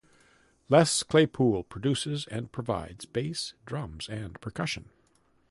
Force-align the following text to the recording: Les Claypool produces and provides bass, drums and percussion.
Les 0.67 1.03
Claypool 1.03 1.63
produces 1.63 2.25
and 2.25 2.51
provides 2.51 3.05
bass, 3.05 3.53
drums 3.67 4.09
and 4.09 4.41
percussion. 4.41 4.89